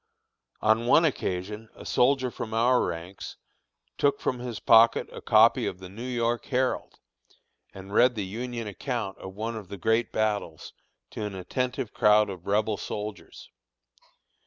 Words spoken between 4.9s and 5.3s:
a